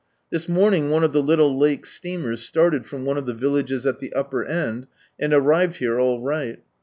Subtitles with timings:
[0.31, 3.99] This morning one of the little lake steamers started from one of the villages at
[3.99, 4.87] the upper end,
[5.19, 6.57] and arrived here all right.